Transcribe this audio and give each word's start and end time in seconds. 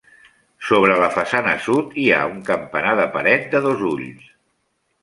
Sobre 0.69 0.95
la 1.03 1.09
façana 1.17 1.53
sud, 1.67 1.93
hi 2.01 2.07
ha 2.17 2.25
un 2.33 2.41
campanar 2.51 2.99
de 3.03 3.07
paret 3.19 3.47
de 3.55 3.65
dos 3.69 3.89
ulls. 3.93 4.31